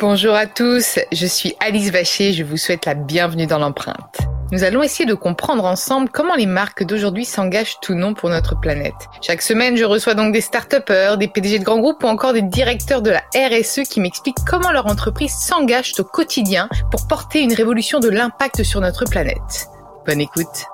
[0.00, 4.20] Bonjour à tous, je suis Alice Vacher, je vous souhaite la bienvenue dans l'empreinte.
[4.50, 8.58] Nous allons essayer de comprendre ensemble comment les marques d'aujourd'hui s'engagent tout non pour notre
[8.58, 8.94] planète.
[9.20, 10.74] Chaque semaine, je reçois donc des start
[11.18, 14.72] des PDG de grands groupes ou encore des directeurs de la RSE qui m'expliquent comment
[14.72, 19.68] leur entreprise s'engage au quotidien pour porter une révolution de l'impact sur notre planète.
[20.06, 20.64] Bonne écoute.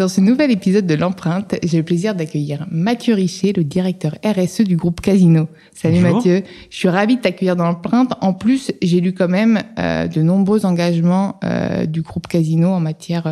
[0.00, 4.62] Dans ce nouvel épisode de l'empreinte, j'ai le plaisir d'accueillir Mathieu Richer, le directeur RSE
[4.62, 5.46] du groupe Casino.
[5.74, 8.14] Salut Mathieu, je suis ravie de t'accueillir dans l'empreinte.
[8.22, 12.80] En plus, j'ai lu quand même euh, de nombreux engagements euh, du groupe Casino en
[12.80, 13.26] matière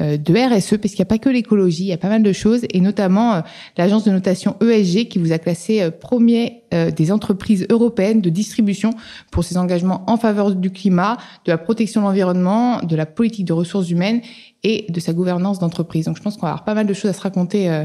[0.00, 2.22] euh, de RSE, parce qu'il n'y a pas que l'écologie, il y a pas mal
[2.22, 3.42] de choses, et notamment
[3.76, 8.90] l'agence de notation ESG qui vous a classé premier des entreprises européennes de distribution
[9.32, 13.46] pour ses engagements en faveur du climat, de la protection de l'environnement, de la politique
[13.46, 14.20] de ressources humaines
[14.64, 16.06] et de sa gouvernance d'entreprise.
[16.06, 17.84] Donc je pense qu'on va avoir pas mal de choses à se raconter euh,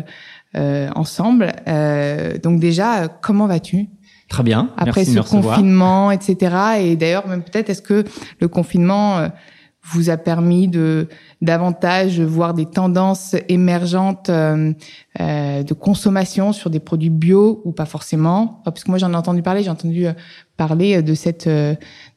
[0.56, 1.52] euh, ensemble.
[1.68, 3.90] Euh, donc déjà, comment vas-tu?
[4.30, 4.72] Très bien.
[4.78, 6.56] Après ce confinement, etc.
[6.80, 8.04] Et d'ailleurs, même peut-être, est-ce que
[8.40, 9.28] le confinement euh,
[9.84, 11.08] vous a permis de
[11.42, 14.74] davantage voir des tendances émergentes euh,
[15.20, 18.62] euh, de consommation sur des produits bio ou pas forcément?
[18.64, 19.62] Parce que moi, j'en ai entendu parler.
[19.62, 20.08] J'ai entendu
[20.58, 21.50] parler de cette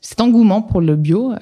[0.01, 1.35] cet engouement pour le bio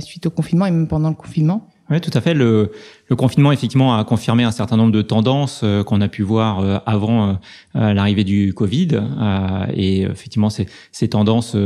[0.00, 1.66] suite au confinement et même pendant le confinement.
[1.90, 2.34] Oui, tout à fait.
[2.34, 2.70] Le,
[3.08, 6.60] le, confinement, effectivement, a confirmé un certain nombre de tendances euh, qu'on a pu voir
[6.60, 7.36] euh, avant
[7.74, 9.00] euh, l'arrivée du Covid.
[9.74, 11.56] et effectivement, ces, ces tendances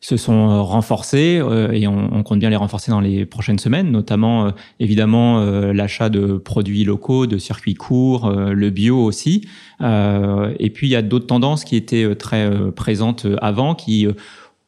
[0.00, 1.42] se sont renforcées
[1.72, 5.40] et on, on, compte bien les renforcer dans les prochaines semaines, notamment, évidemment,
[5.72, 9.48] l'achat de produits locaux, de circuits courts, le bio aussi.
[9.80, 14.06] et puis, il y a d'autres tendances qui étaient très présentes avant, qui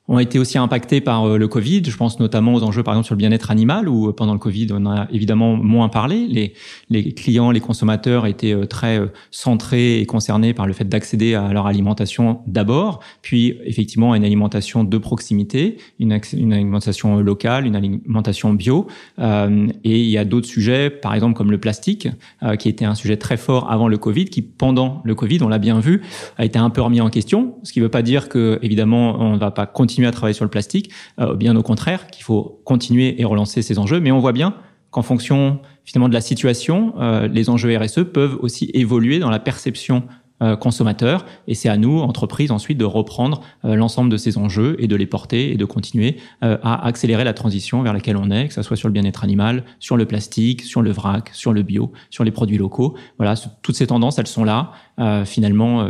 [0.09, 1.83] ont été aussi impactés par euh, le Covid.
[1.85, 4.39] Je pense notamment aux enjeux, par exemple, sur le bien-être animal, où euh, pendant le
[4.39, 6.27] Covid, on a évidemment moins parlé.
[6.27, 6.55] Les,
[6.89, 11.53] les clients, les consommateurs étaient euh, très centrés et concernés par le fait d'accéder à
[11.53, 17.77] leur alimentation d'abord, puis effectivement à une alimentation de proximité, une, une alimentation locale, une
[17.77, 18.87] alimentation bio.
[19.19, 22.09] Et il y a d'autres sujets, par exemple comme le plastique,
[22.59, 25.59] qui était un sujet très fort avant le Covid, qui pendant le Covid, on l'a
[25.59, 26.03] bien vu,
[26.39, 27.57] a été un peu remis en question.
[27.63, 30.34] Ce qui ne veut pas dire que évidemment on ne va pas continuer à travailler
[30.34, 34.00] sur le plastique, euh, bien au contraire, qu'il faut continuer et relancer ces enjeux.
[34.00, 34.54] Mais on voit bien
[34.91, 39.38] qu'en fonction finalement de la situation, euh, les enjeux RSE peuvent aussi évoluer dans la
[39.38, 40.04] perception
[40.41, 44.86] euh, consommateur et c'est à nous, entreprises, ensuite de reprendre l'ensemble de ces enjeux et
[44.86, 48.54] de les porter et de continuer à accélérer la transition vers laquelle on est, que
[48.54, 51.92] ce soit sur le bien-être animal, sur le plastique, sur le vrac, sur le bio,
[52.10, 52.94] sur les produits locaux.
[53.19, 54.70] Voilà, toutes ces tendances, elles sont là.
[55.25, 55.84] finalement,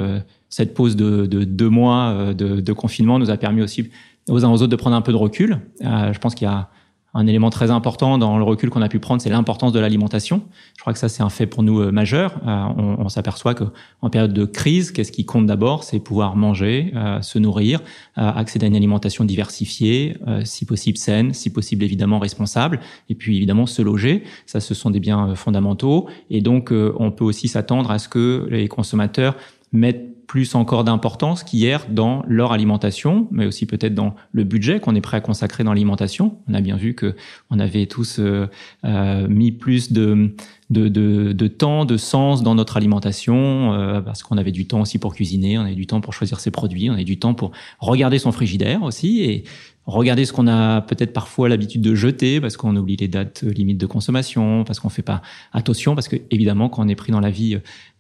[0.49, 3.91] cette pause de, de deux mois euh, de, confinement nous a permis aussi
[4.29, 5.61] aux uns aux autres de prendre un peu de recul.
[5.85, 6.69] Euh, je pense qu'il y a
[7.15, 10.43] un élément très important dans le recul qu'on a pu prendre, c'est l'importance de l'alimentation.
[10.77, 12.39] Je crois que ça, c'est un fait pour nous euh, majeur.
[12.45, 13.65] On, s'aperçoit que
[14.03, 15.85] en période de crise, qu'est-ce qui compte d'abord?
[15.85, 16.93] C'est pouvoir manger,
[17.23, 17.81] se nourrir,
[18.15, 23.65] accéder à une alimentation diversifiée, si possible saine, si possible évidemment responsable, et puis évidemment
[23.65, 24.25] se loger.
[24.45, 26.07] Ça, ce sont des biens fondamentaux.
[26.29, 29.35] Et donc, on peut aussi s'attendre à ce que les consommateurs
[29.73, 34.95] mettent plus encore d'importance qu'hier dans leur alimentation, mais aussi peut-être dans le budget qu'on
[34.95, 36.37] est prêt à consacrer dans l'alimentation.
[36.49, 37.17] On a bien vu que
[37.51, 38.47] on avait tous euh,
[38.85, 40.35] euh mis plus de,
[40.69, 44.83] de, de, de, temps, de sens dans notre alimentation, euh, parce qu'on avait du temps
[44.83, 47.33] aussi pour cuisiner, on avait du temps pour choisir ses produits, on avait du temps
[47.33, 49.45] pour regarder son frigidaire aussi et
[49.87, 53.79] regarder ce qu'on a peut-être parfois l'habitude de jeter parce qu'on oublie les dates limites
[53.79, 55.23] de consommation, parce qu'on fait pas
[55.55, 57.57] attention, parce que évidemment quand on est pris dans la vie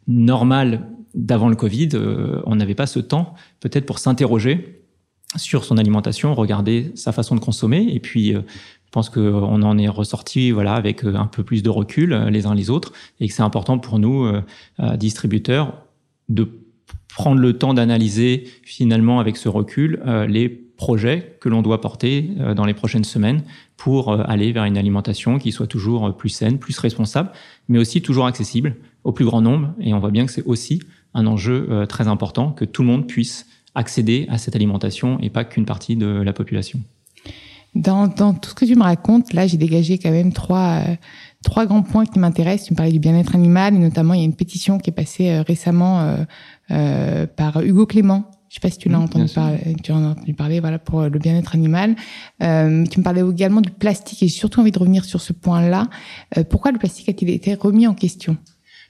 [0.06, 0.87] normale
[1.19, 4.85] d'avant le Covid, euh, on n'avait pas ce temps peut-être pour s'interroger
[5.37, 7.87] sur son alimentation, regarder sa façon de consommer.
[7.91, 8.41] Et puis, euh,
[8.87, 12.47] je pense qu'on en est ressorti voilà, avec euh, un peu plus de recul les
[12.47, 14.31] uns les autres et que c'est important pour nous,
[14.97, 15.75] distributeurs,
[16.29, 16.49] de
[17.09, 22.64] prendre le temps d'analyser finalement avec ce recul les projets que l'on doit porter dans
[22.64, 23.43] les prochaines semaines
[23.76, 27.31] pour aller vers une alimentation qui soit toujours plus saine, plus responsable,
[27.69, 29.75] mais aussi toujours accessible au plus grand nombre.
[29.81, 30.81] Et on voit bien que c'est aussi
[31.14, 35.31] un enjeu euh, très important que tout le monde puisse accéder à cette alimentation et
[35.31, 36.81] pas qu'une partie de la population.
[37.75, 40.96] Dans, dans, tout ce que tu me racontes, là, j'ai dégagé quand même trois, euh,
[41.44, 42.69] trois grands points qui m'intéressent.
[42.69, 44.93] Tu me parlais du bien-être animal et notamment, il y a une pétition qui est
[44.93, 46.16] passée euh, récemment
[46.70, 48.31] euh, par Hugo Clément.
[48.49, 50.78] Je sais pas si tu l'as Mmh, entendu parler, tu en as entendu parler, voilà,
[50.78, 51.94] pour le bien-être animal.
[52.40, 55.88] Tu me parlais également du plastique et j'ai surtout envie de revenir sur ce point-là.
[56.49, 58.38] Pourquoi le plastique a-t-il été remis en question?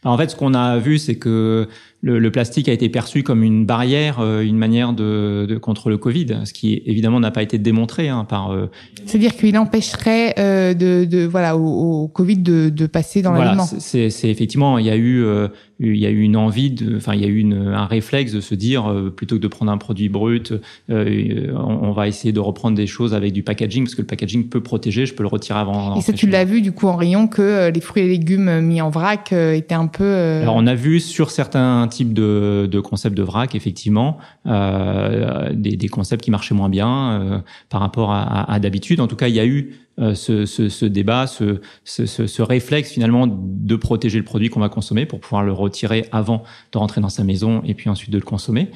[0.05, 1.69] En fait, ce qu'on a vu, c'est que
[2.01, 5.91] le, le, plastique a été perçu comme une barrière, euh, une manière de, de, contre
[5.91, 8.53] le Covid, ce qui évidemment n'a pas été démontré hein, par.
[8.53, 8.71] Euh...
[9.05, 13.47] C'est-à-dire qu'il empêcherait euh, de, de, voilà au, au Covid de, de, passer dans voilà,
[13.47, 13.67] l'aliment.
[13.79, 15.49] C'est effectivement il y a eu euh,
[15.81, 18.33] il y a eu une envie de, enfin il y a eu une, un réflexe
[18.33, 20.53] de se dire euh, plutôt que de prendre un produit brut,
[20.91, 24.07] euh, on, on, va essayer de reprendre des choses avec du packaging parce que le
[24.07, 25.97] packaging peut protéger, je peux le retirer avant.
[25.97, 28.81] Et ça tu l'as vu du coup en rayon que les fruits et légumes mis
[28.81, 30.05] en vrac euh, étaient un peu.
[30.43, 35.89] Alors on a vu sur certains type de, de concepts de vrac, effectivement, euh, des,
[35.89, 37.39] concepts qui marchaient moins bien euh,
[37.69, 39.01] par rapport à, d'habitude.
[39.01, 44.19] En tout cas, il y a eu euh, ce, débat, ce, réflexe finalement de protéger
[44.19, 47.63] le produit qu'on va consommer pour pouvoir le retirer avant de rentrer dans sa maison
[47.65, 48.71] et puis ensuite de le consommer.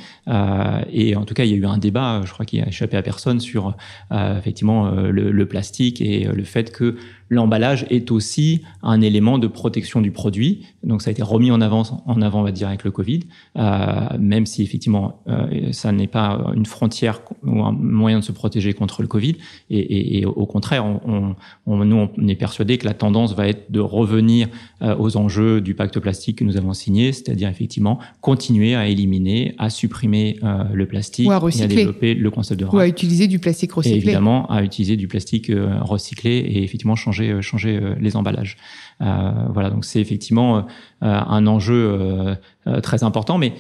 [0.92, 2.96] Et en tout cas, il y a eu un débat, je crois qu'il a échappé
[2.96, 3.76] à personne sur
[4.10, 6.96] effectivement le, le, plastique et le fait que
[7.32, 10.66] l'emballage est aussi un élément de protection du produit.
[10.84, 13.20] Donc ça a été remis en avant, en avant on va dire, avec le Covid,
[13.56, 18.32] euh, même si effectivement euh, ça n'est pas une frontière ou un moyen de se
[18.32, 19.36] protéger contre le Covid.
[19.70, 21.34] Et, et, et au contraire, on, on,
[21.66, 24.48] on, nous on est persuadé que la tendance va être de revenir
[24.82, 29.54] euh, aux enjeux du pacte plastique que nous avons signé, c'est-à-dire effectivement continuer à éliminer,
[29.58, 30.38] à supprimer
[30.72, 31.62] le plastique ou à recycler.
[31.62, 33.98] et à développer le concept de ou à utiliser du plastique recyclé.
[33.98, 35.50] Et évidemment à utiliser du plastique
[35.80, 38.56] recyclé et effectivement changer changer, changer les emballages.
[39.00, 40.62] Euh, voilà, donc c'est effectivement euh,
[41.00, 42.36] un enjeu
[42.66, 43.54] euh, très important, mais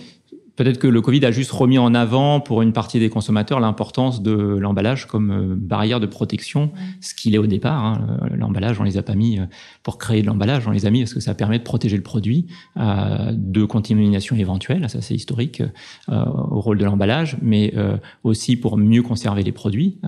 [0.56, 4.22] Peut-être que le Covid a juste remis en avant pour une partie des consommateurs l'importance
[4.22, 6.70] de l'emballage comme barrière de protection,
[7.00, 7.84] ce qu'il est au départ.
[7.84, 8.18] Hein.
[8.34, 9.38] L'emballage, on les a pas mis
[9.82, 12.02] pour créer de l'emballage, on les a mis parce que ça permet de protéger le
[12.02, 12.46] produit
[12.76, 15.62] euh, de contamination éventuelle, ça c'est historique
[16.08, 19.98] euh, au rôle de l'emballage, mais euh, aussi pour mieux conserver les produits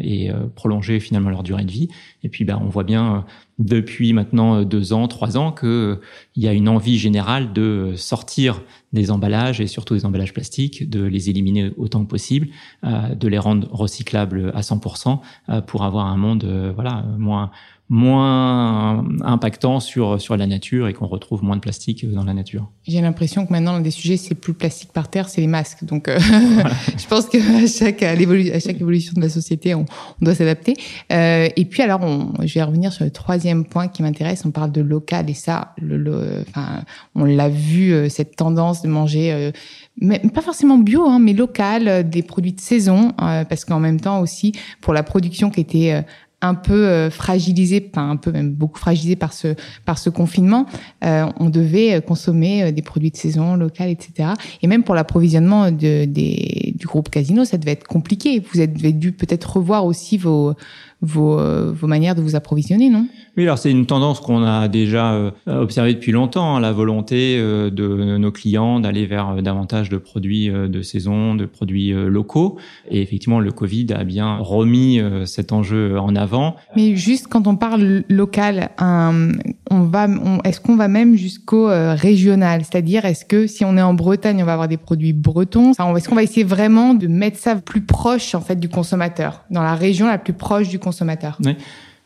[0.00, 1.88] et prolonger finalement leur durée de vie.
[2.22, 3.24] Et puis, ben, on voit bien
[3.58, 5.98] depuis maintenant deux ans, trois ans, qu'il
[6.36, 8.60] y a une envie générale de sortir
[8.92, 12.48] des emballages et surtout des emballages plastiques, de les éliminer autant que possible,
[12.84, 17.50] euh, de les rendre recyclables à 100% euh, pour avoir un monde euh, voilà moins
[17.88, 22.68] moins impactant sur sur la nature et qu'on retrouve moins de plastique dans la nature.
[22.86, 25.46] J'ai l'impression que maintenant l'un des sujets c'est plus le plastique par terre, c'est les
[25.46, 25.84] masques.
[25.84, 26.18] Donc euh,
[26.54, 26.70] voilà.
[26.98, 29.84] je pense que à chaque à, à chaque évolution de la société, on,
[30.20, 30.74] on doit s'adapter.
[31.12, 34.44] Euh, et puis alors, on, je vais revenir sur le troisième point qui m'intéresse.
[34.44, 36.82] On parle de local et ça, le, le enfin,
[37.14, 39.32] on l'a vu euh, cette tendance de manger.
[39.32, 39.52] Euh,
[40.00, 44.20] mais pas forcément bio, hein, mais local, des produits de saison, parce qu'en même temps
[44.20, 44.52] aussi
[44.82, 46.04] pour la production qui était
[46.42, 49.54] un peu euh, fragilisé, enfin un peu même beaucoup fragilisé par ce
[49.84, 50.66] par ce confinement,
[51.04, 54.30] euh, on devait consommer euh, des produits de saison locaux, etc.
[54.62, 58.42] Et même pour l'approvisionnement de, des, du groupe Casino, ça devait être compliqué.
[58.52, 60.54] Vous avez dû peut-être revoir aussi vos
[61.02, 61.38] vos,
[61.72, 63.06] vos manières de vous approvisionner, non?
[63.36, 67.36] Oui, alors c'est une tendance qu'on a déjà euh, observée depuis longtemps, hein, la volonté
[67.38, 71.92] euh, de nos clients d'aller vers euh, davantage de produits euh, de saison, de produits
[71.92, 72.56] euh, locaux.
[72.90, 76.56] Et effectivement, le Covid a bien remis euh, cet enjeu en avant.
[76.76, 79.32] Mais juste quand on parle local, un,
[79.70, 80.06] on va,
[80.44, 82.62] est-ce qu'on va même jusqu'au euh, régional?
[82.62, 85.72] C'est-à-dire, est-ce que si on est en Bretagne, on va avoir des produits bretons?
[85.72, 89.62] Est-ce qu'on va essayer vraiment de mettre ça plus proche en fait du consommateur, dans
[89.62, 91.38] la région la plus proche du consommateur.
[91.44, 91.56] Oui.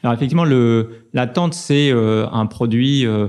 [0.02, 0.46] Alors effectivement,
[1.12, 3.28] l'attente, c'est euh, un produit euh,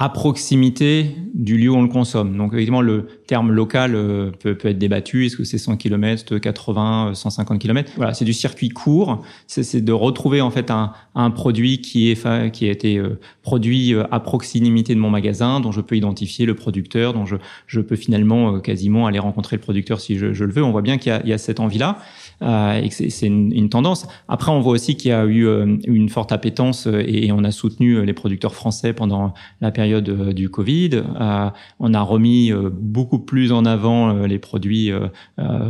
[0.00, 2.36] à proximité du lieu où on le consomme.
[2.36, 5.26] Donc effectivement, le terme local euh, peut, être débattu.
[5.26, 9.24] Est-ce que c'est 100 km, 80, 150 km Voilà, c'est du circuit court.
[9.48, 13.94] C'est, de retrouver en fait un, un produit qui est qui a été euh, produit
[14.10, 17.36] à proximité de mon magasin, dont je peux identifier le producteur, dont je,
[17.66, 20.62] je peux finalement euh, quasiment aller rencontrer le producteur si je, je le veux.
[20.62, 21.98] On voit bien qu'il y y a cette envie-là.
[22.42, 24.06] Euh, et c'est une, une, tendance.
[24.28, 27.44] Après, on voit aussi qu'il y a eu euh, une forte appétence euh, et, on
[27.44, 31.02] a soutenu les producteurs français pendant la période du Covid.
[31.78, 34.90] on a remis beaucoup plus en avant les produits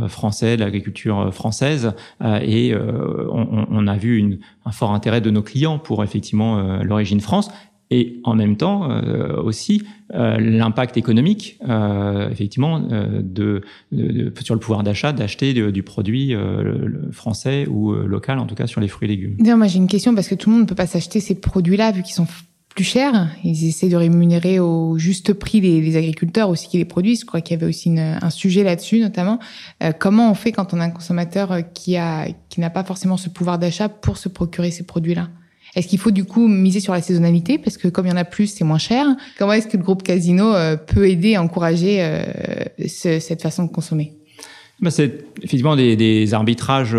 [0.07, 5.79] français, l'agriculture française, et on, on, a vu une, un fort intérêt de nos clients
[5.79, 7.51] pour effectivement l'origine France
[7.91, 12.87] et en même temps euh, aussi euh, l'impact économique euh, effectivement
[14.41, 16.35] sur le pouvoir d'achat d'acheter du produit
[17.11, 19.35] français ou local en tout cas sur les fruits et légumes.
[19.39, 21.35] D'ailleurs moi j'ai une question parce que tout le monde ne peut pas s'acheter ces
[21.35, 22.27] produits là vu qu'ils sont
[22.75, 23.29] plus cher.
[23.43, 27.21] Ils essaient de rémunérer au juste prix les, agriculteurs aussi qui les produisent.
[27.21, 29.39] Je crois qu'il y avait aussi un sujet là-dessus notamment.
[29.99, 33.89] Comment on fait quand on a un consommateur qui n'a pas forcément ce pouvoir d'achat
[33.89, 35.29] pour se procurer ces produits-là?
[35.75, 37.57] Est-ce qu'il faut du coup miser sur la saisonnalité?
[37.57, 39.05] Parce que comme il y en a plus, c'est moins cher.
[39.37, 42.23] Comment est-ce que le groupe Casino euh, peut aider à encourager euh,
[42.87, 44.13] ce, cette façon de consommer?
[44.79, 46.97] Bah, C'est effectivement des, des arbitrages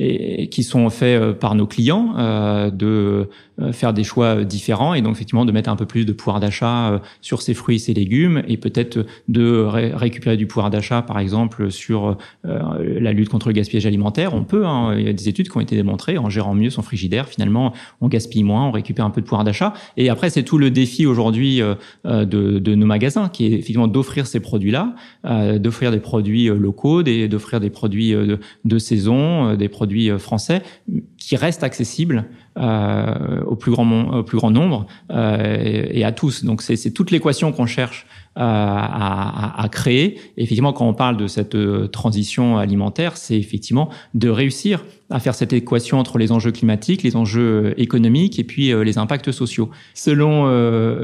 [0.00, 3.28] et, qui sont faits par nos clients euh, de
[3.60, 6.40] euh, faire des choix différents et donc effectivement de mettre un peu plus de pouvoir
[6.40, 9.62] d'achat euh, sur ces fruits et ces légumes et peut-être de
[9.94, 12.16] récupérer du pouvoir d'achat par exemple sur
[12.46, 14.34] euh, la lutte contre le gaspillage alimentaire.
[14.34, 16.70] On peut, hein, il y a des études qui ont été démontrées en gérant mieux
[16.70, 20.30] son frigidaire finalement on gaspille moins, on récupère un peu de pouvoir d'achat et après
[20.30, 21.60] c'est tout le défi aujourd'hui
[22.04, 24.94] de, de, nos magasins qui est effectivement d'offrir ces produits-là,
[25.58, 30.62] d'offrir des produits locaux, d'offrir des produits de, de saison, des produits français
[31.18, 32.24] qui restent accessibles
[32.58, 36.44] euh, au plus grand nombre euh, et, à tous.
[36.44, 40.18] Donc c'est toute l'équation qu'on cherche euh, à, à, créer.
[40.36, 45.18] Et effectivement, quand on parle de cette euh, transition alimentaire, c'est effectivement de réussir à
[45.18, 49.68] faire cette équation entre les enjeux climatiques, les enjeux économiques et puis les impacts sociaux.
[49.92, 50.48] Selon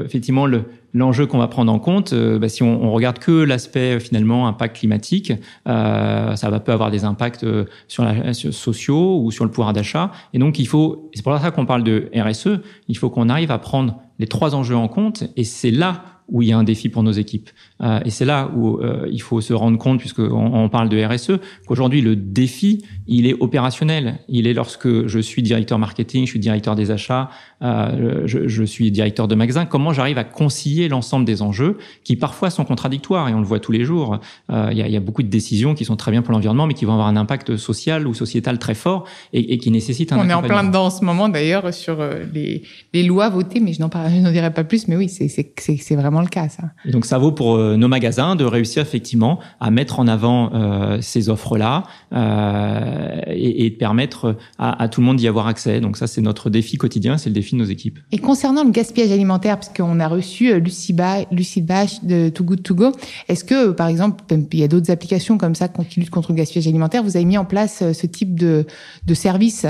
[0.05, 3.99] effectivement le, l'enjeu qu'on va prendre en compte, bah, si on, on, regarde que l'aspect
[3.99, 5.33] finalement impact climatique,
[5.67, 7.45] euh, ça va peut avoir des impacts
[7.87, 10.11] sur la, sur, sociaux ou sur le pouvoir d'achat.
[10.33, 13.51] Et donc il faut, c'est pour ça qu'on parle de RSE, il faut qu'on arrive
[13.51, 15.25] à prendre les trois enjeux en compte.
[15.35, 17.49] Et c'est là où il y a un défi pour nos équipes.
[17.81, 21.03] Euh, et c'est là où euh, il faut se rendre compte, puisqu'on on parle de
[21.03, 24.19] RSE, qu'aujourd'hui le défi, il est opérationnel.
[24.27, 27.29] Il est lorsque je suis directeur marketing, je suis directeur des achats,
[27.63, 32.15] euh, je, je, suis directeur de magasin, comment j'arrive à concilier l'ensemble des enjeux qui
[32.15, 34.19] parfois sont contradictoires, et on le voit tous les jours.
[34.51, 36.67] Euh, il y, a, y, a, beaucoup de décisions qui sont très bien pour l'environnement,
[36.67, 40.11] mais qui vont avoir un impact social ou sociétal très fort et, et qui nécessitent
[40.11, 41.97] un On est en plein dedans en ce moment d'ailleurs sur
[42.33, 43.89] les, les lois votées, mais je n'en
[44.31, 46.63] dirai pas plus, mais oui, c'est vraiment le cas, ça.
[46.85, 50.53] Et donc ça vaut pour euh, nos magasins de réussir effectivement à mettre en avant
[50.53, 51.83] euh, ces offres-là
[52.13, 55.79] euh, et, et, de permettre à, à, tout le monde d'y avoir accès.
[55.79, 57.99] Donc ça, c'est notre défi quotidien, c'est le défi de nos équipes.
[58.11, 62.43] Et concernant le gaspillage alimentaire, parce qu'on a reçu Lucie, ba Lucie Bach de Too
[62.43, 62.91] Good To Go,
[63.27, 66.37] est-ce que, par exemple, il y a d'autres applications comme ça qui luttent contre le
[66.37, 68.65] gaspillage alimentaire, vous avez mis en place ce type de,
[69.05, 69.65] de service?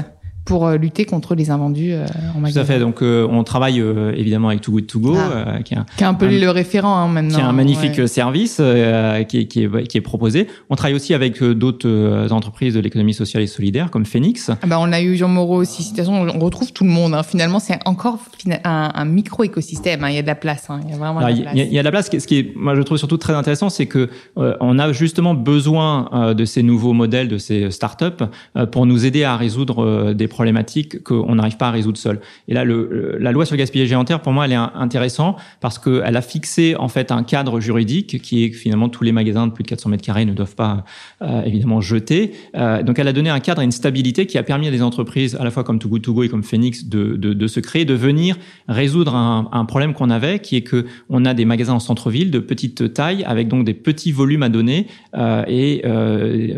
[0.47, 2.61] Pour euh, lutter contre les invendus euh, en magasin.
[2.61, 2.79] Tout à fait.
[2.79, 3.83] Donc, euh, on travaille
[4.15, 5.61] évidemment avec Too Good To Go, ah.
[5.61, 7.35] qui, est un, qui, est un, peu le référent hein, maintenant.
[7.35, 10.47] Qui est un magnifique service qui est, qui, est, qui, est, proposé.
[10.69, 14.49] On travaille aussi avec d'autres entreprises de l'économie sociale et solidaire, comme Phoenix.
[14.49, 15.83] Ah bah, on a eu Jean Moreau aussi.
[15.83, 17.13] Citation, on retrouve tout le monde.
[17.13, 17.23] Hein.
[17.23, 18.19] Finalement, c'est encore
[18.63, 20.05] un, un micro-écosystème.
[20.05, 20.09] Hein.
[20.09, 20.69] Il y a de la place.
[20.85, 21.53] Il y a vraiment de la place.
[21.55, 22.09] Il y, a, de la place.
[22.09, 26.33] Ce qui est, moi, je trouve surtout très intéressant, c'est que on a justement besoin
[26.33, 28.23] de ces nouveaux modèles, de ces startups,
[28.71, 32.19] pour nous aider à résoudre des problématiques qu'on n'arrive pas à résoudre seul.
[32.47, 36.15] Et là, la loi sur le gaspillage alimentaire, pour moi, elle est intéressante parce qu'elle
[36.15, 39.51] a fixé en fait un cadre juridique qui est que finalement tous les magasins de
[39.51, 40.85] plus de 400 mètres carrés ne doivent pas
[41.23, 42.33] euh, évidemment jeter.
[42.55, 44.83] Euh, donc, elle a donné un cadre et une stabilité qui a permis à des
[44.83, 48.35] entreprises, à la fois comme Too Good et comme Phoenix, de, se créer, de venir
[48.67, 52.39] résoudre un, problème qu'on avait, qui est que on a des magasins en centre-ville de
[52.39, 55.81] petite taille avec donc des petits volumes à donner euh, et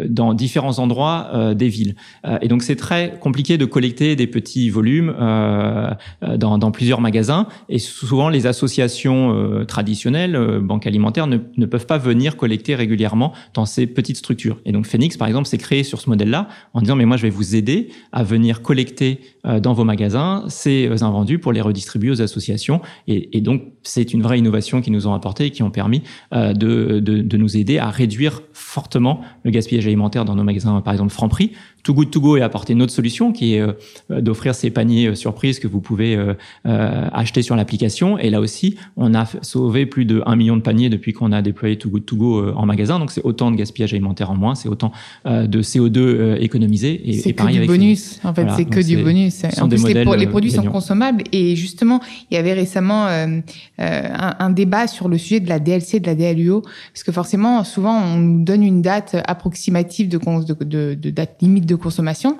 [0.09, 1.95] dans différents endroits des villes.
[2.41, 5.91] et donc, c'est très compliqué de collecter des petits volumes euh,
[6.37, 7.47] dans, dans, plusieurs magasins.
[7.69, 13.33] Et souvent, les associations euh, traditionnelles, euh, banques alimentaires, ne, peuvent pas venir collecter régulièrement
[13.53, 14.57] dans ces petites structures.
[14.65, 17.23] Et donc, Phoenix, par exemple, s'est créé sur ce modèle-là en disant, mais moi, je
[17.23, 22.11] vais vous aider à venir collecter euh, dans vos magasins ces invendus pour les redistribuer
[22.11, 22.81] aux associations.
[23.07, 26.51] Et, donc, c'est une vraie innovation qu'ils nous ont apporté et qui ont permis de,
[26.53, 31.11] de, de nous aider à réduire fortement le gaspillage alimentaire dans nos magasins, par exemple
[31.11, 31.51] Franprix.
[31.83, 33.73] Too Good To Go a apporté une autre solution qui est euh,
[34.21, 36.33] d'offrir ces paniers euh, surprises que vous pouvez euh,
[36.65, 38.17] acheter sur l'application.
[38.17, 41.41] Et là aussi, on a sauvé plus de 1 million de paniers depuis qu'on a
[41.41, 42.99] déployé Too Good To Go en magasin.
[42.99, 44.91] Donc c'est autant de gaspillage alimentaire en moins, c'est autant
[45.25, 47.09] de CO2 économisé.
[47.09, 48.19] Et, c'est que du bonus.
[48.23, 49.43] En fait, c'est que du bonus.
[49.59, 51.23] En plus, les, les, produits sont consommables.
[51.31, 53.41] Et justement, il y avait récemment un,
[53.77, 56.61] un, débat sur le sujet de la DLC, de la DLUO,
[56.93, 61.37] parce que forcément, souvent, on nous donne une date approximative de, de, de, de date
[61.41, 62.37] limite de consommation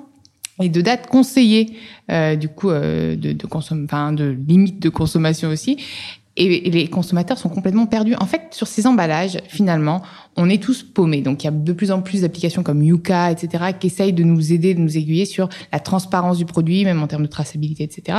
[0.60, 1.76] et de dates conseillées
[2.10, 5.78] euh, du coup euh, de, de enfin de limite de consommation aussi
[6.40, 8.14] et, les consommateurs sont complètement perdus.
[8.18, 10.02] En fait, sur ces emballages, finalement,
[10.36, 11.20] on est tous paumés.
[11.20, 14.24] Donc, il y a de plus en plus d'applications comme Yuka, etc., qui essayent de
[14.24, 17.84] nous aider, de nous aiguiller sur la transparence du produit, même en termes de traçabilité,
[17.84, 18.18] etc.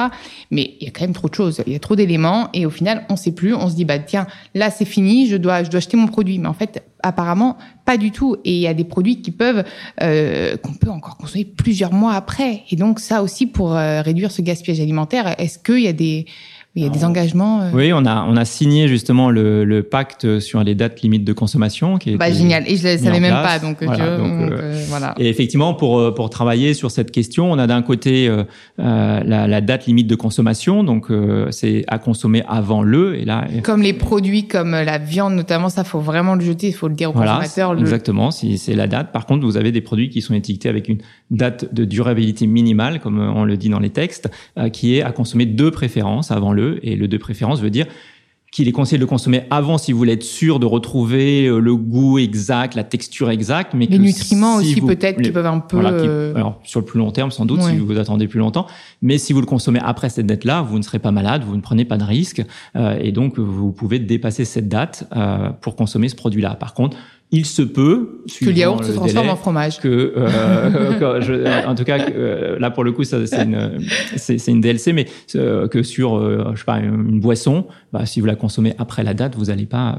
[0.52, 1.64] Mais il y a quand même trop de choses.
[1.66, 2.50] Il y a trop d'éléments.
[2.54, 3.56] Et au final, on sait plus.
[3.56, 5.28] On se dit, bah, tiens, là, c'est fini.
[5.28, 6.38] Je dois, je dois acheter mon produit.
[6.38, 8.36] Mais en fait, apparemment, pas du tout.
[8.46, 9.64] Et il y a des produits qui peuvent,
[10.02, 12.64] euh, qu'on peut encore consommer plusieurs mois après.
[12.70, 16.28] Et donc, ça aussi, pour euh, réduire ce gaspillage alimentaire, est-ce qu'il y a des,
[16.74, 17.64] il y a des engagements.
[17.64, 17.70] Euh.
[17.74, 21.34] Oui, on a on a signé justement le, le pacte sur les dates limites de
[21.34, 22.64] consommation qui bah, génial.
[22.66, 25.14] Et je ne savais même pas, donc, voilà, euh, voilà.
[25.18, 28.34] Et effectivement, pour pour travailler sur cette question, on a d'un côté
[28.78, 31.08] la, la, date limite de consommation, donc
[31.50, 33.16] c'est à consommer avant le.
[33.20, 36.74] Et là, comme les produits comme la viande notamment, ça faut vraiment le jeter, il
[36.74, 37.78] faut le dire au voilà, consommateur.
[37.78, 39.12] Exactement, si c'est la date.
[39.12, 41.00] Par contre, vous avez des produits qui sont étiquetés avec une
[41.32, 44.30] date de durabilité minimale, comme on le dit dans les textes,
[44.72, 47.88] qui est à consommer de préférence avant le et le de préférence veut dire
[48.52, 51.60] qu'il est conseillé de le consommer avant si vous voulez être sûr de retrouver euh,
[51.60, 55.80] le goût exact, la texture exacte, mais les nutriments aussi peut-être qui peuvent un peu.
[55.82, 58.68] Euh, alors sur le plus long terme sans doute si vous attendez plus longtemps,
[59.02, 61.62] mais si vous le consommez après cette date-là, vous ne serez pas malade, vous ne
[61.62, 62.44] prenez pas de risque
[62.76, 65.10] euh, et donc vous pouvez dépasser cette date
[65.62, 66.56] pour consommer ce produit-là.
[66.56, 66.98] Par contre,
[67.34, 69.80] il se peut que le yaourt se transforme en fromage.
[69.80, 73.80] Que, euh, je, en tout cas, euh, là pour le coup, c'est une
[74.48, 78.26] une DLC, mais euh, que sur euh, je sais pas une boisson, bah, si vous
[78.26, 79.98] la consommez après la date, vous n'allez pas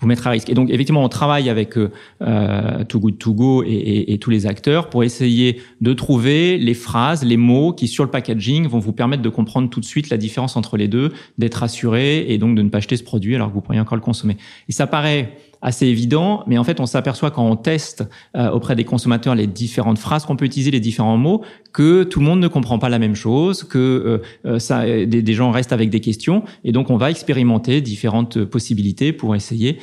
[0.00, 0.48] vous mettre à risque.
[0.48, 4.46] Et donc effectivement, on travaille avec Too Good To Go et, et, et, tous les
[4.46, 8.92] acteurs pour essayer de trouver les phrases, les mots qui sur le packaging vont vous
[8.92, 12.56] permettre de comprendre tout de suite la différence entre les deux, d'être assuré et donc
[12.56, 14.36] de ne pas acheter ce produit alors que vous pourriez encore le consommer.
[14.68, 18.76] Et ça paraît assez évident, mais en fait, on s'aperçoit quand on teste euh, auprès
[18.76, 22.40] des consommateurs les différentes phrases qu'on peut utiliser, les différents mots, que tout le monde
[22.40, 26.00] ne comprend pas la même chose, que euh, euh, ça, des, gens restent avec des
[26.00, 29.78] questions, et donc on va expérimenter différentes possibilités pour essayer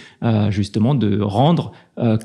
[0.49, 1.71] justement de rendre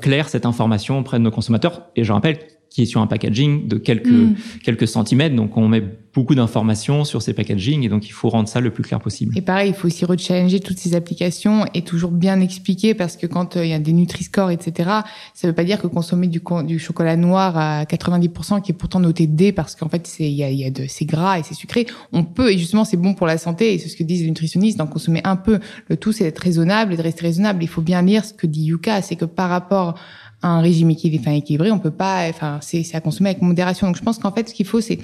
[0.01, 1.83] claire cette information auprès de nos consommateurs.
[1.95, 2.39] Et je rappelle
[2.69, 4.35] qui est sur un packaging de quelques mm.
[4.63, 5.35] quelques centimètres.
[5.35, 5.83] Donc on met
[6.13, 9.37] beaucoup d'informations sur ces packaging et donc il faut rendre ça le plus clair possible.
[9.37, 13.27] Et pareil, il faut aussi rechallenger toutes ces applications et toujours bien expliquer parce que
[13.27, 14.89] quand euh, il y a des Nutri-Score, etc.,
[15.33, 18.99] ça veut pas dire que consommer du, du chocolat noir à 90% qui est pourtant
[18.99, 21.43] noté D parce qu'en fait c'est il y a, y a de c'est gras et
[21.43, 24.03] c'est sucré, on peut et justement c'est bon pour la santé et c'est ce que
[24.03, 25.59] disent les nutritionnistes d'en consommer un peu.
[25.87, 27.63] Le tout c'est d'être raisonnable et de rester raisonnable.
[27.63, 29.95] Il faut bien lire ce que dit Yuka, c'est que par rapport
[30.41, 33.87] un régime équilibré, enfin équilibré, on peut pas, enfin c'est à consommer avec modération.
[33.87, 34.99] Donc je pense qu'en fait ce qu'il faut c'est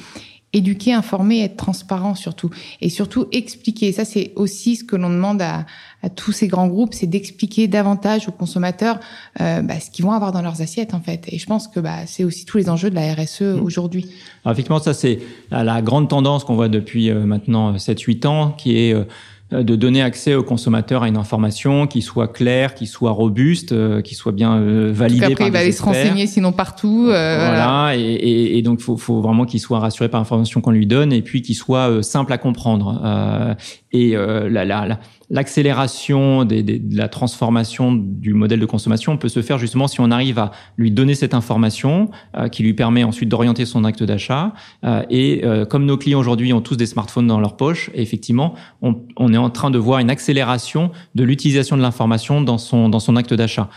[0.53, 3.91] éduquer, informer, être transparent surtout, et surtout expliquer.
[3.91, 5.65] Ça c'est aussi ce que l'on demande à,
[6.01, 8.99] à, tous ces grands groupes, c'est d'expliquer davantage aux consommateurs
[9.41, 11.25] euh, bah, ce qu'ils vont avoir dans leurs assiettes en fait.
[11.27, 13.61] Et je pense que bah, c'est aussi tous les enjeux de la RSE mmh.
[13.61, 14.09] aujourd'hui.
[14.45, 15.19] Effectivement, ça c'est
[15.51, 19.03] la grande tendance qu'on voit depuis euh, maintenant 7-8 ans, qui est euh, euh,
[19.51, 24.01] de donner accès aux consommateurs à une information qui soit claire, qui soit robuste, euh,
[24.01, 27.05] qui soit bien euh, validée après, par il va aller se renseigner sinon partout.
[27.05, 30.87] voilà, Et, et, et, donc faut, faut vraiment qu'il soit rassuré par l'information qu'on lui
[30.87, 33.55] donne et puis qu'il soit simple à comprendre.
[33.91, 39.41] et la, la, la l'accélération des, de la transformation du modèle de consommation peut se
[39.41, 43.29] faire justement si on arrive à lui donner cette information euh, qui lui permet ensuite
[43.29, 44.53] d'orienter son acte d'achat.
[44.83, 48.53] Euh, et euh, comme nos clients aujourd'hui ont tous des smartphones dans leur poche, effectivement,
[48.81, 52.89] on, on, est en train de voir une accélération de l'utilisation de l'information dans son
[52.89, 53.69] dans son acte d'achat.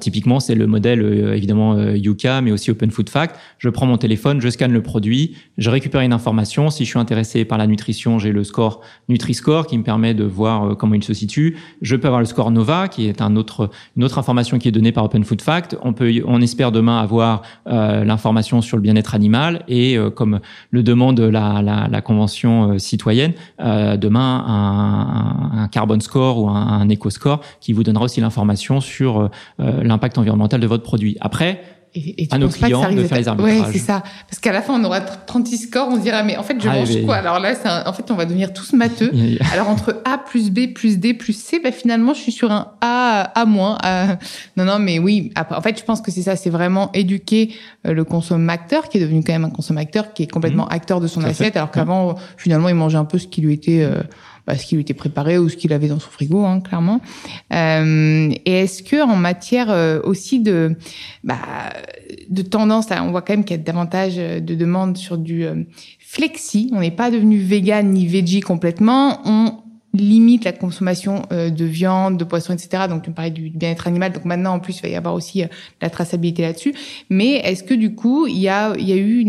[0.00, 1.02] typiquement, c'est le modèle
[1.34, 3.36] évidemment Yuka, mais aussi Open Food Fact.
[3.58, 6.70] Je prends mon téléphone, je scanne le produit, je récupère une information.
[6.70, 10.24] Si je suis intéressé par la nutrition, j'ai le score Nutri-Score qui me permet de
[10.24, 11.56] voir comment il se situe.
[11.82, 14.72] Je peux avoir le score Nova, qui est un autre, une autre information qui est
[14.72, 15.76] donnée par Open Food Fact.
[15.82, 20.40] On peut, on espère demain avoir euh, l'information sur le bien-être animal et euh, comme
[20.70, 27.10] le demande la, la, convention euh, citoyenne, demain un, carbon score ou un, un eco
[27.10, 31.16] score qui vous donnera aussi l'information sur l'impact environnemental de votre produit.
[31.20, 31.62] Après,
[31.96, 33.60] et, et à nos clients de faire les arbitrages.
[33.60, 34.02] Ouais, c'est ça.
[34.28, 36.74] Parce qu'à la fin, on aura 36 scores, on dira, mais en fait, je ah,
[36.74, 37.54] mange quoi Alors là,
[37.86, 39.12] en fait, on va devenir tous matheux.
[39.52, 42.72] Alors entre A plus B plus D plus C, bah, finalement, je suis sur un
[42.80, 43.78] A, A moins.
[44.56, 45.32] Non, non, mais oui.
[45.50, 46.36] En fait, je pense que c'est ça.
[46.36, 47.54] C'est vraiment éduquer
[47.86, 50.74] euh, le consommateur, qui est devenu quand même un consommateur, qui est complètement mmh.
[50.74, 53.82] acteur de son assiette, alors qu'avant, finalement, il mangeait un peu ce qui lui était...
[53.82, 54.02] Euh,
[54.46, 57.00] bah, ce qui lui était préparé ou ce qu'il avait dans son frigo, hein, clairement.
[57.52, 60.76] Euh, et est-ce que en matière euh, aussi de
[61.24, 61.38] bah,
[62.28, 65.64] de tendance, on voit quand même qu'il y a davantage de demandes sur du euh,
[65.98, 66.70] flexi.
[66.72, 69.64] On n'est pas devenu vegan ni veggie complètement.
[70.00, 72.84] Limite la consommation euh, de viande, de poisson, etc.
[72.88, 74.12] Donc tu me parlais du bien-être animal.
[74.12, 75.46] Donc maintenant en plus il va y avoir aussi euh,
[75.80, 76.74] la traçabilité là-dessus.
[77.10, 79.20] Mais est-ce que du coup il y a eu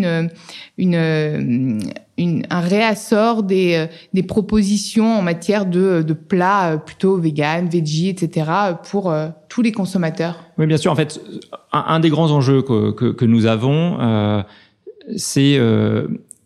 [0.77, 1.89] une
[2.49, 8.49] un réassort des euh, propositions en matière de plats plutôt vegan, veggie, etc.
[8.89, 9.13] pour
[9.49, 10.43] tous les consommateurs?
[10.58, 10.91] Oui bien sûr.
[10.91, 11.21] En fait
[11.71, 14.41] un, des grands enjeux que nous avons euh,
[15.15, 15.60] c'est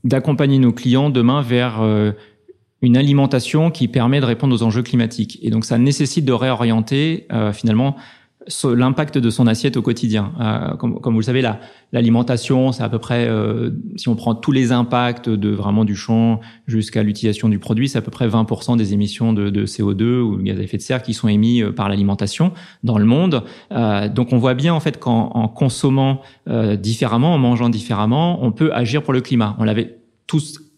[0.03, 1.81] d'accompagner nos clients demain vers
[2.81, 5.39] une alimentation qui permet de répondre aux enjeux climatiques.
[5.41, 7.95] Et donc ça nécessite de réorienter euh, finalement
[8.63, 10.31] l'impact de son assiette au quotidien.
[10.39, 11.43] Euh, comme, comme, vous le savez,
[11.91, 15.95] l'alimentation, c'est à peu près, euh, si on prend tous les impacts de vraiment du
[15.95, 20.21] champ jusqu'à l'utilisation du produit, c'est à peu près 20% des émissions de, de, CO2
[20.21, 22.51] ou de gaz à effet de serre qui sont émis euh, par l'alimentation
[22.83, 23.43] dans le monde.
[23.71, 28.51] Euh, donc on voit bien en fait qu'en consommant euh, différemment, en mangeant différemment, on
[28.51, 29.55] peut agir pour le climat.
[29.59, 30.70] On l'avait tous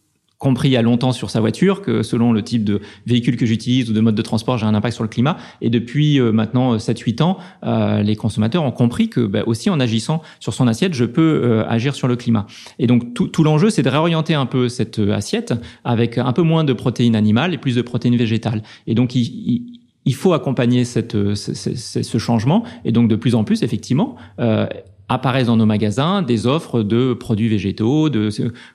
[0.43, 3.45] compris il y a longtemps sur sa voiture que selon le type de véhicule que
[3.45, 5.38] j'utilise ou de mode de transport, j'ai un impact sur le climat.
[5.62, 9.69] Et depuis euh, maintenant 7-8 euh, ans, euh, les consommateurs ont compris que bah, aussi
[9.69, 12.45] en agissant sur son assiette, je peux euh, agir sur le climat.
[12.77, 15.53] Et donc tout, tout l'enjeu, c'est de réorienter un peu cette assiette
[15.86, 18.63] avec un peu moins de protéines animales et plus de protéines végétales.
[18.86, 23.15] Et donc il, il il faut accompagner cette, ce, ce, ce, changement et donc de
[23.15, 24.67] plus en plus effectivement euh,
[25.13, 28.30] apparaissent dans nos magasins des offres de produits végétaux, de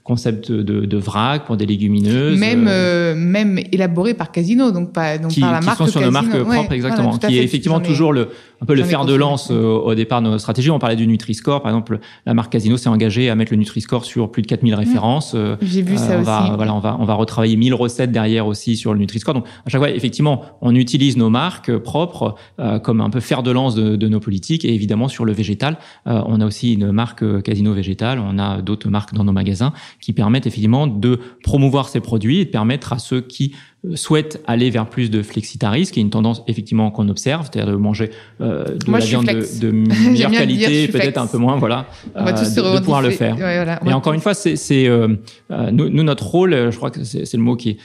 [0.05, 2.39] concepts de, de vrac pour des légumineuses.
[2.39, 5.87] Même, euh, même élaborés par Casino, donc, pas, donc qui, par la qui marque sont
[5.87, 6.21] sur Casino.
[6.21, 7.11] nos marques Ouais, propres, exactement.
[7.11, 8.29] voilà, qui est effectivement toujours le,
[8.61, 10.71] un peu le fer de lance euh, au départ de notre stratégie.
[10.71, 11.63] On parlait du Nutri-Score.
[11.63, 14.75] Par exemple, la marque Casino s'est engagée à mettre le Nutri-Score sur plus de 4000
[14.75, 15.33] références.
[15.35, 16.53] Euh, J'ai vu ça on va, aussi.
[16.57, 19.35] Voilà, on va, on va retravailler 1000 recettes derrière aussi sur le Nutri-Score.
[19.35, 23.21] Donc, à chaque fois, effectivement, on utilise nos marques euh, propres euh, comme un peu
[23.21, 24.65] fer de lance de, de nos politiques.
[24.65, 28.19] Et évidemment, sur le végétal, euh, on a aussi une marque euh, Casino Végétal.
[28.19, 32.45] On a d'autres marques dans nos magasins qui permettent effectivement de promouvoir ces produits et
[32.45, 36.11] de permettre à ceux qui euh, souhaitent aller vers plus de flexitarisme, qui est une
[36.11, 38.11] tendance effectivement qu'on observe, c'est-à-dire de manger
[38.41, 39.71] euh, de Moi, la viande de,
[40.11, 41.87] meilleure qualité, peut-être un peu moins, voilà,
[42.17, 43.37] On va euh, tous se de, de pouvoir le faire.
[43.37, 43.81] Ouais, voilà.
[43.87, 45.15] Et encore une fois, c'est euh,
[45.49, 47.77] nous, nous, notre rôle, je crois que c'est le mot qui est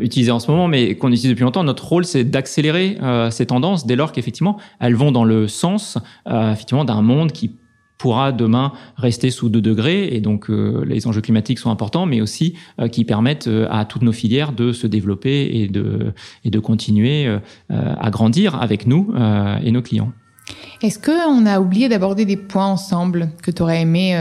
[0.00, 1.64] utilisé en ce moment, mais qu'on utilise depuis longtemps.
[1.64, 2.98] Notre rôle, c'est d'accélérer
[3.30, 7.50] ces tendances dès lors qu'effectivement elles vont dans le sens effectivement d'un monde qui
[8.00, 12.22] pourra demain rester sous 2 degrés et donc euh, les enjeux climatiques sont importants mais
[12.22, 16.50] aussi euh, qui permettent euh, à toutes nos filières de se développer et de et
[16.50, 19.12] de continuer euh, à grandir avec nous
[19.62, 20.12] et nos clients.
[20.82, 24.16] Est-ce qu'on a oublié d'aborder des points ensemble que tu aurais aimé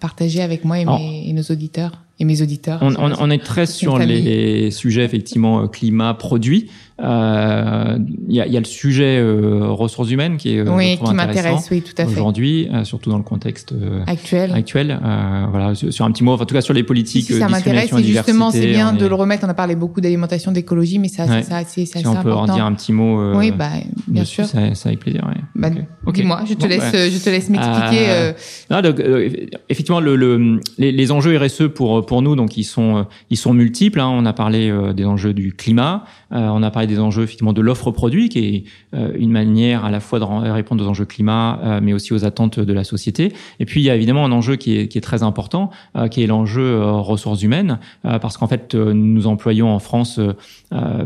[0.00, 2.78] partager avec moi et, Alors, mes, et nos auditeurs et mes auditeurs?
[2.82, 4.20] On, on, on est très sur famille.
[4.22, 6.68] les sujets effectivement climat produit.
[7.02, 10.98] Euh, Il y, a, y a le sujet euh, ressources humaines qui est euh, Oui,
[11.04, 12.10] qui m'intéresse, oui, tout à fait.
[12.12, 14.52] aujourd'hui, euh, surtout dans le contexte euh, Actuel.
[14.52, 14.98] actuel.
[15.04, 17.26] Euh, voilà, sur sur un petit mot, enfin, en tout cas sur les politiques.
[17.26, 19.44] si, ça euh, m'intéresse et justement, c'est bien on de est- le remettre.
[19.44, 21.42] On a parlé beaucoup d'alimentation, d'écologie, mais ça, Ouais.
[21.42, 22.52] c'est ça, c'est c'est Si assez on peut important.
[22.52, 23.20] en dire un petit mot.
[23.20, 23.70] euh, oui, bah,
[24.06, 24.46] bien dessus, sûr.
[24.46, 25.24] Ça, ça avec plaisir.
[25.26, 25.40] Ouais.
[25.56, 25.82] Bah, Ok.
[26.06, 26.14] Ok.
[26.14, 26.98] Dis-moi, je te Bon, laisse, ouais.
[26.98, 28.08] euh, je te laisse m'expliquer.
[28.08, 28.32] Euh, euh,
[28.70, 29.28] Non, donc, euh,
[29.68, 33.36] effectivement, le, le- les, les enjeux RSE pour pour nous, donc ils sont euh, ils
[33.36, 34.00] sont multiples.
[34.00, 34.08] hein.
[34.12, 37.52] On a parlé euh, des enjeux du climat, euh, on a parlé des enjeux effectivement
[37.52, 41.04] de l'offre produit, qui est euh, une manière à la fois de répondre aux enjeux
[41.04, 43.32] climat, euh, mais aussi aux attentes de la société.
[43.60, 46.08] Et puis il y a évidemment un enjeu qui est qui est très important, euh,
[46.08, 50.20] qui est l'enjeu ressources humaines, parce qu'en fait nous employons en France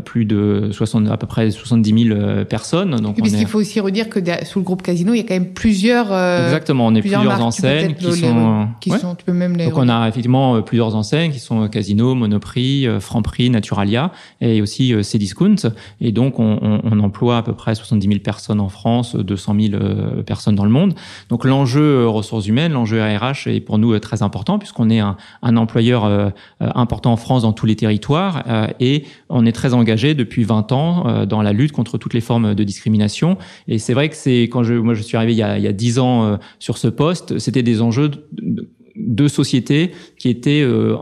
[0.05, 2.95] plus de 60 à peu près 70 000 euh, personnes.
[2.97, 5.33] Donc est il faut aussi redire que sous le groupe Casino, il y a quand
[5.33, 6.07] même plusieurs.
[6.45, 8.97] Exactement, on est plusieurs enseignes qui sont, qui ouais.
[8.97, 9.65] sont, tu peux même les.
[9.65, 14.11] Donc on a effectivement plusieurs enseignes qui sont Casino, Monoprix, Franprix, Naturalia
[14.41, 15.68] et aussi Cdiscount.
[16.01, 19.23] Et donc on, on, on emploie à peu près 70 000 personnes en France, euh,
[19.23, 20.93] 200 000 euh, personnes dans le monde.
[21.29, 24.99] Donc l'enjeu euh, ressources humaines, l'enjeu RH est pour nous euh, très important puisqu'on est
[24.99, 28.43] un, un employeur important en France dans tous les territoires
[28.79, 32.55] et on est très engagé depuis 20 ans dans la lutte contre toutes les formes
[32.55, 33.37] de discrimination.
[33.67, 35.63] Et c'est vrai que c'est quand je moi je suis arrivé il y a, il
[35.63, 40.27] y a 10 ans sur ce poste, c'était des enjeux de, de- de société qui
[40.29, 40.95] étaient euh,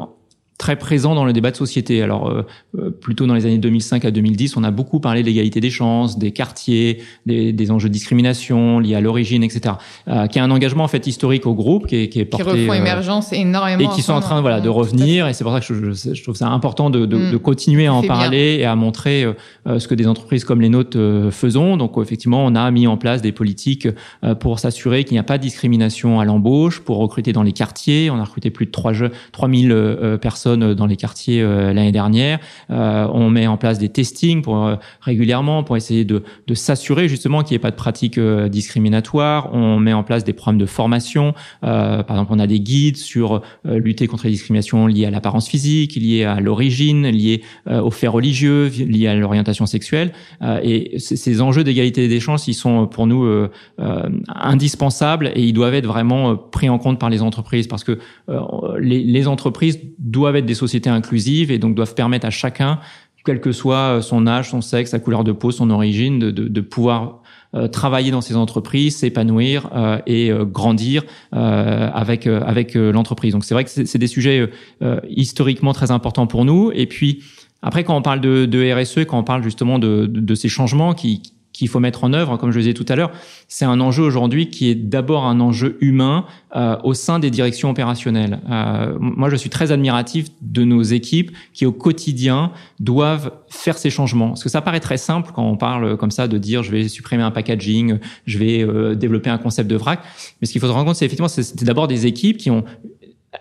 [0.58, 2.02] très présents dans le débat de société.
[2.02, 2.42] Alors euh,
[2.80, 5.70] euh, plutôt dans les années 2005 à 2010, on a beaucoup parlé de l'égalité des
[5.70, 9.76] chances, des quartiers, des, des enjeux de discrimination liés à l'origine, etc.
[10.08, 12.30] Euh, qui a un engagement en fait historique au groupe qui est, qui est qui
[12.30, 13.80] porté refont euh, émergence énormément.
[13.92, 16.14] et qui sont en train voilà de revenir et c'est pour ça que je, je-
[16.16, 17.32] je trouve ça important de, de, Mm.
[17.32, 18.08] de continuer à en bien.
[18.08, 19.34] parler et à montrer euh,
[19.68, 22.88] euh, ce que des entreprises comme les nôtres euh, faisons donc effectivement on a mis
[22.88, 23.88] en place des politiques
[24.24, 27.54] euh, pour s'assurer qu'il n'y a pas de discrimination à l'embauche pour recruter dans les
[27.54, 31.74] quartiers on a recruté plus de 3 jeux 3000 euh, personnes dans les quartiers euh,
[31.74, 32.40] l'année dernière.
[32.70, 37.10] Euh, on met en place des testings pour euh, régulièrement pour essayer de, de s'assurer
[37.10, 39.50] justement qu'il n'y ait pas de pratiques euh, discriminatoires.
[39.54, 41.34] On met en place des programmes de formation.
[41.66, 45.12] Euh, par exemple on a des guides sur euh, lutter contre les discriminations liées à
[45.12, 50.14] l'apparence physique, liées à l'origine, liées euh, aux faits religieux, liées à l'orientation sexuelle.
[50.42, 55.32] Euh, et ces enjeux d'égalité des chances, ils sont euh, pour nous euh, euh, indispensables
[55.36, 58.40] et ils doivent être vraiment euh, pris en compte par les entreprises parce que euh,
[58.80, 62.80] les, les entreprises doivent être des sociétés inclusives et donc doivent permettre à chacun
[63.28, 66.62] quel que soit son âge, son sexe, sa couleur de peau, son origine, de, de,
[66.62, 67.22] pouvoir
[67.56, 71.04] euh, travailler dans ces entreprises, s'épanouir euh, et euh, grandir
[71.36, 73.34] euh, avec euh, avec euh, l'entreprise.
[73.34, 74.48] Donc c'est vrai que c'est des sujets euh,
[74.82, 76.72] euh, historiquement très importants pour nous.
[76.74, 77.22] Et puis
[77.62, 81.22] après, quand on parle de, RSE, quand on parle justement de, de ces changements qui
[81.58, 82.38] qu'il faut mettre en œuvre.
[82.38, 83.12] Comme je le disais tout à l'heure,
[83.48, 87.70] c'est un enjeu aujourd'hui qui est d'abord un enjeu humain euh, au sein des directions
[87.70, 88.40] opérationnelles.
[88.50, 93.90] Euh, moi, je suis très admiratif de nos équipes qui, au quotidien, doivent faire ces
[93.90, 94.30] changements.
[94.30, 96.88] Parce que ça paraît très simple quand on parle comme ça de dire je vais
[96.88, 100.00] supprimer un packaging, je vais euh, développer un concept de vrac.
[100.40, 102.64] Mais ce qu'il faut se rendre compte, c'est effectivement, c'est d'abord des équipes qui ont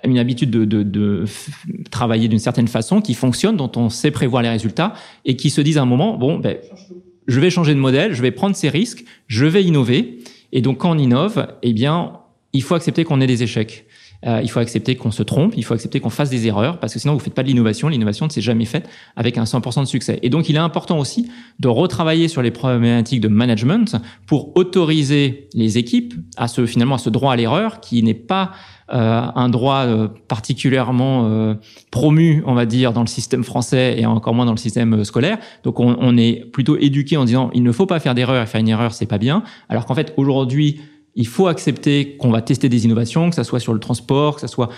[0.04, 1.24] une habitude de, de, de
[1.90, 5.60] travailler d'une certaine façon, qui fonctionne, dont on sait prévoir les résultats, et qui se
[5.60, 6.56] disent à un moment, bon, ben,
[7.26, 10.18] je vais changer de modèle, je vais prendre ces risques, je vais innover.
[10.52, 12.12] Et donc, quand on innove, eh bien,
[12.52, 13.86] il faut accepter qu'on ait des échecs.
[14.26, 16.94] Euh, il faut accepter qu'on se trompe, il faut accepter qu'on fasse des erreurs, parce
[16.94, 17.88] que sinon vous faites pas de l'innovation.
[17.88, 20.18] L'innovation ne s'est jamais faite avec un 100% de succès.
[20.22, 25.48] Et donc il est important aussi de retravailler sur les problématiques de management pour autoriser
[25.54, 28.52] les équipes à ce finalement à ce droit à l'erreur qui n'est pas
[28.88, 31.54] un droit euh, particulièrement euh,
[31.90, 35.38] promu, on va dire, dans le système français et encore moins dans le système scolaire.
[35.64, 38.46] Donc on, on est plutôt éduqué en disant il ne faut pas faire d'erreur et
[38.46, 39.42] faire une erreur c'est pas bien.
[39.68, 40.80] Alors qu'en fait aujourd'hui
[41.16, 44.42] il faut accepter qu'on va tester des innovations, que ça soit sur le transport, que
[44.42, 44.68] ça soit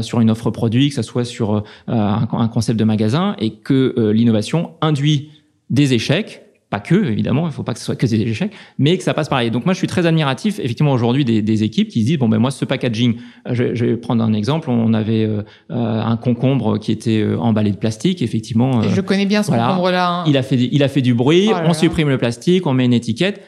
[0.00, 4.12] sur une offre produit, que ça soit sur un, un, concept de magasin, et que
[4.14, 5.30] l'innovation induit
[5.70, 8.96] des échecs pas que évidemment, il faut pas que ce soit que des échecs, mais
[8.98, 9.50] que ça passe pareil.
[9.50, 12.28] Donc moi je suis très admiratif effectivement aujourd'hui des, des, équipes qui se disent bon
[12.28, 15.98] ben moi ce packaging, euh, je, je vais prendre un exemple, on avait euh, euh
[15.98, 18.82] un concombre qui était euh, emballé de plastique, effectivement.
[18.82, 20.10] je connais bien ce concombre là.
[20.10, 20.24] Hein.
[20.26, 22.84] Il a fait il a fait du bruit, oh on supprime le plastique, on met
[22.84, 23.40] une étiquette.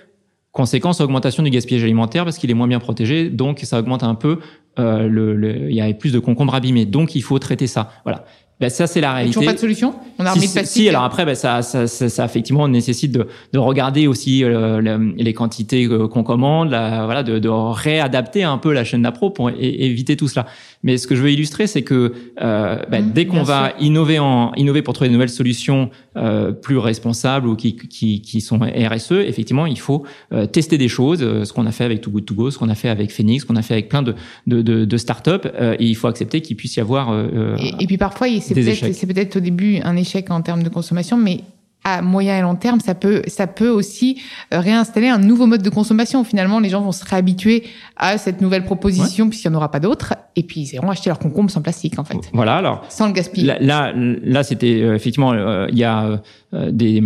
[0.52, 4.16] Conséquence augmentation du gaspillage alimentaire parce qu'il est moins bien protégé, donc ça augmente un
[4.16, 4.40] peu.
[4.78, 7.90] Euh, le, le, il y avait plus de concombres abîmés, donc il faut traiter ça.
[8.04, 8.24] Voilà.
[8.60, 9.34] Ben ça c'est la réalité.
[9.34, 9.94] Toujours pas de solution?
[10.18, 13.26] On a remis si, Si, alors après, ben ça, ça, ça, ça, effectivement nécessite de,
[13.54, 18.58] de regarder aussi euh, les quantités euh, qu'on commande, la, voilà, de, de, réadapter un
[18.58, 20.46] peu la chaîne d'appro pour éviter tout cela.
[20.82, 24.18] Mais ce que je veux illustrer, c'est que euh, ben, mmh, dès qu'on va innover
[24.18, 28.58] en innover pour trouver de nouvelles solutions euh, plus responsables ou qui, qui, qui sont
[28.58, 31.22] RSE, effectivement, il faut euh, tester des choses.
[31.22, 33.12] Euh, ce qu'on a fait avec Too Good To Go, ce qu'on a fait avec
[33.12, 34.14] Phoenix, ce qu'on a fait avec plein de
[34.46, 35.48] de, de, de startups.
[35.78, 37.12] et il faut accepter qu'il puisse y avoir.
[37.58, 40.70] Et, et, puis parfois, c'est peut-être c'est peut-être au début un échec en termes de
[40.70, 41.40] consommation, mais
[41.84, 44.20] à moyen et long terme, ça peut, ça peut aussi
[44.52, 46.24] euh, réinstaller un nouveau mode de consommation.
[46.24, 47.64] Finalement, les gens vont se réhabituer
[47.96, 50.14] à cette nouvelle proposition puisqu'il n'y en aura pas d'autres.
[50.36, 52.18] Et puis, ils iront acheter leur concombre sans plastique, en fait.
[52.32, 52.84] Voilà, alors.
[52.88, 53.54] Sans le gaspiller.
[53.60, 56.20] Là, là, c'était euh, effectivement, euh, il y a
[56.52, 57.00] des,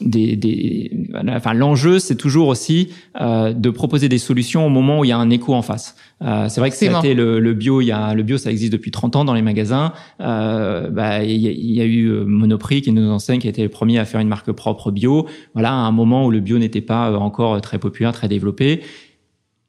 [0.00, 0.90] des, des,
[1.28, 5.18] enfin, l'enjeu, c'est toujours aussi de proposer des solutions au moment où il y a
[5.18, 5.96] un écho en face.
[6.22, 7.80] Euh, c'est vrai que c'était le, le, bio.
[7.80, 9.92] Il y a le bio, ça existe depuis 30 ans dans les magasins.
[10.20, 13.50] Euh, bah, il, y a, il y a eu Monoprix qui nous enseigne, qui a
[13.50, 15.26] été le premier à faire une marque propre bio.
[15.54, 18.82] Voilà, à un moment où le bio n'était pas encore très populaire, très développé.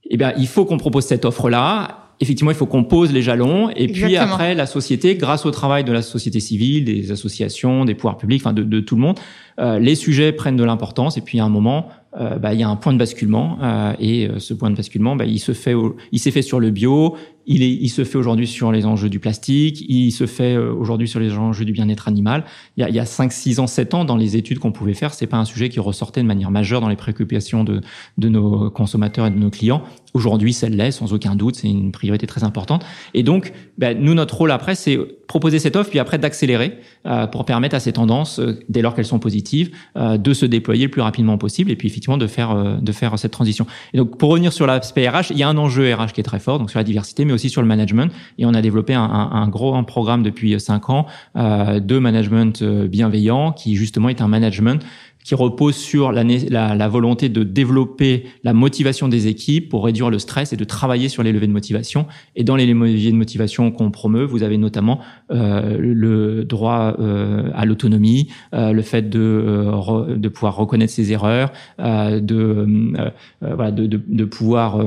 [0.09, 3.69] Eh bien, il faut qu'on propose cette offre-là effectivement, il faut qu'on pose les jalons.
[3.75, 7.95] Et puis après, la société, grâce au travail de la société civile, des associations, des
[7.95, 9.19] pouvoirs publics, enfin de, de tout le monde,
[9.59, 11.17] euh, les sujets prennent de l'importance.
[11.17, 13.57] Et puis à un moment, euh, bah, il y a un point de basculement.
[13.61, 15.75] Euh, et euh, ce point de basculement, bah, il se fait,
[16.11, 17.15] il s'est fait sur le bio.
[17.49, 19.83] Il, est, il se fait aujourd'hui sur les enjeux du plastique.
[19.89, 22.45] Il se fait aujourd'hui sur les enjeux du bien-être animal.
[22.77, 24.71] Il y a, il y a 5, 6 ans, 7 ans, dans les études qu'on
[24.71, 27.81] pouvait faire, c'est pas un sujet qui ressortait de manière majeure dans les préoccupations de,
[28.17, 29.83] de nos consommateurs et de nos clients.
[30.13, 32.83] Aujourd'hui, celle-là, sans aucun doute, c'est une priorité très importante.
[33.13, 37.27] Et donc, bah, nous, notre rôle après, c'est proposer cette offre, puis après d'accélérer euh,
[37.27, 40.85] pour permettre à ces tendances, euh, dès lors qu'elles sont positives, euh, de se déployer
[40.85, 43.67] le plus rapidement possible, et puis effectivement de faire euh, de faire cette transition.
[43.93, 46.23] Et donc, pour revenir sur l'aspect RH, il y a un enjeu RH qui est
[46.23, 48.11] très fort, donc sur la diversité, mais aussi sur le management.
[48.37, 52.61] Et on a développé un, un, un gros un programme depuis cinq ans de management
[52.63, 54.83] bienveillant, qui justement est un management
[55.23, 60.09] qui repose sur la, la, la, volonté de développer la motivation des équipes pour réduire
[60.09, 62.07] le stress et de travailler sur les levées de motivation.
[62.35, 64.99] Et dans les leviers de motivation qu'on promeut, vous avez notamment
[65.31, 71.11] euh, le droit euh, à l'autonomie, euh, le fait de, euh, de pouvoir reconnaître ses
[71.11, 72.65] erreurs, euh, de,
[72.97, 73.09] euh,
[73.41, 74.79] voilà, de, de, de, pouvoir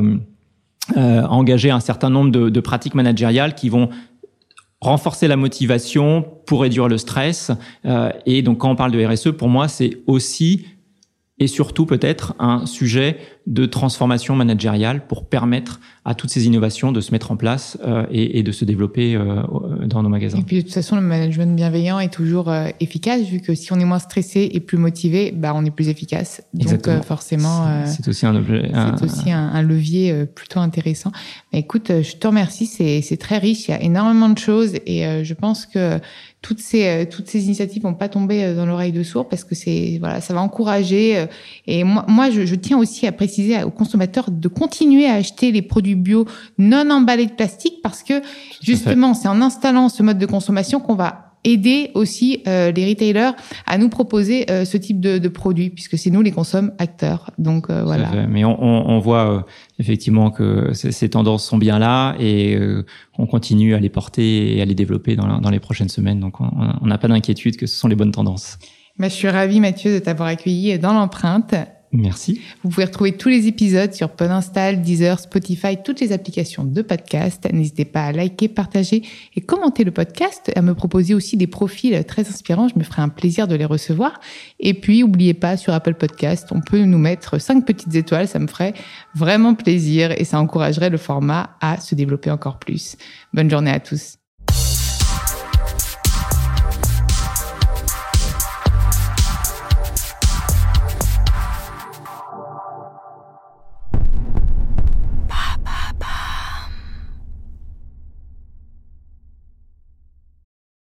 [0.96, 3.88] engager un certain nombre de, de pratiques managériales qui vont
[4.82, 7.52] renforcer la motivation pour réduire le stress.
[7.86, 10.66] Euh, et donc quand on parle de RSE, pour moi, c'est aussi
[11.38, 17.00] et surtout peut-être un sujet de transformation managériale pour permettre à toutes ces innovations de
[17.00, 19.42] se mettre en place euh, et, et, de se développer euh,
[19.86, 20.38] dans nos magasins.
[20.38, 23.72] Et puis de toute façon, le management bienveillant est toujours euh, efficace vu que si
[23.72, 26.42] on est moins stressé et plus motivé, bah on est plus efficace.
[26.54, 31.12] Donc euh, forcément, euh, c'est aussi un objet, c'est aussi un, un, levier plutôt intéressant.
[31.52, 34.74] Mais écoute, je te remercie, c'est c'est très riche, il y a énormément de choses
[34.86, 36.00] et je pense que
[36.42, 39.44] toutes ces euh, toutes ces initiatives vont pas tomber euh, dans l'oreille de sourd parce
[39.44, 41.26] que c'est voilà ça va encourager euh,
[41.68, 45.52] et moi moi je, je, tiens aussi à préciser aux consommateurs de continuer à acheter
[45.52, 46.26] les produits bio
[46.58, 48.22] non emballés de plastique parce que
[48.62, 53.32] justement c'est en installant ce mode de consommation qu'on va aider aussi euh, les retailers
[53.66, 57.30] à nous proposer euh, ce type de, de produits, puisque c'est nous les consommateurs acteurs.
[57.38, 58.26] Donc euh, voilà.
[58.28, 59.44] Mais on, on, on voit
[59.78, 62.58] effectivement que ces tendances sont bien là et
[63.18, 66.20] on continue à les porter et à les développer dans, dans les prochaines semaines.
[66.20, 68.58] Donc on n'a pas d'inquiétude que ce sont les bonnes tendances.
[68.98, 71.54] Bah, je suis ravie Mathieu de t'avoir accueilli dans l'empreinte.
[71.92, 72.40] Merci.
[72.62, 77.46] Vous pouvez retrouver tous les épisodes sur Podinstall, Deezer, Spotify, toutes les applications de podcast.
[77.52, 79.02] N'hésitez pas à liker, partager
[79.36, 82.68] et commenter le podcast, à me proposer aussi des profils très inspirants.
[82.68, 84.20] Je me ferai un plaisir de les recevoir.
[84.58, 88.26] Et puis, n'oubliez pas, sur Apple Podcast, on peut nous mettre cinq petites étoiles.
[88.26, 88.72] Ça me ferait
[89.14, 92.96] vraiment plaisir et ça encouragerait le format à se développer encore plus.
[93.34, 94.21] Bonne journée à tous.